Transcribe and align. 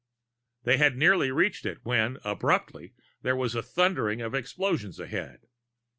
They 0.63 0.77
had 0.77 0.97
nearly 0.97 1.29
reached 1.29 1.63
it 1.63 1.77
when, 1.85 2.17
abruptly, 2.23 2.95
there 3.21 3.35
was 3.35 3.53
a 3.53 3.61
thundering 3.61 4.19
of 4.19 4.33
explosions 4.33 4.99
ahead. 4.99 5.41